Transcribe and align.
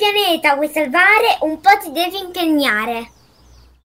pianeta 0.00 0.54
vuoi 0.54 0.70
salvare, 0.70 1.36
un 1.40 1.60
po' 1.60 1.76
ti 1.82 1.92
devi 1.92 2.18
impegnare. 2.18 3.10